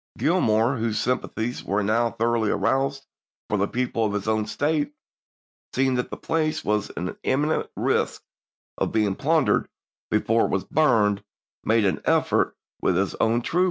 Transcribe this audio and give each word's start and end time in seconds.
Gilmor, 0.17 0.79
whose 0.79 0.95
rai, 1.05 1.15
p. 1.15 1.19
21s. 1.19 1.19
sympathies 1.25 1.63
were 1.63 1.83
now 1.83 2.09
thoroughly 2.09 2.49
aroused 2.49 3.05
for 3.47 3.59
the 3.59 3.67
people 3.67 4.03
of 4.03 4.13
his 4.13 4.27
own 4.27 4.47
State, 4.47 4.93
seeing 5.75 5.93
that 5.93 6.09
the 6.09 6.17
place 6.17 6.65
was 6.65 6.89
in 6.89 7.15
imminent 7.21 7.69
risk 7.75 8.23
of 8.79 8.91
being 8.91 9.13
plundered 9.15 9.67
before 10.09 10.45
it 10.45 10.49
was 10.51 10.63
burned, 10.63 11.23
made 11.63 11.85
an 11.85 12.01
effort 12.05 12.57
with 12.81 12.95
his 12.95 13.13
own 13.19 13.43
troopers 13.43 13.49
to 13.49 13.57
Vol. 13.57 13.59